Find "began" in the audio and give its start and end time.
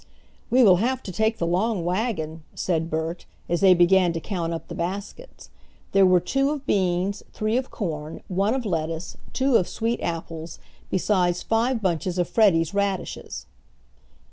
3.75-4.13